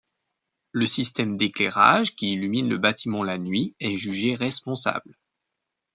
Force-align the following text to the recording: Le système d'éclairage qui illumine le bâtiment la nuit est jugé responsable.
Le 0.71 0.87
système 0.87 1.37
d'éclairage 1.37 2.15
qui 2.15 2.33
illumine 2.33 2.67
le 2.67 2.79
bâtiment 2.79 3.21
la 3.21 3.37
nuit 3.37 3.75
est 3.79 3.95
jugé 3.97 4.33
responsable. 4.33 5.15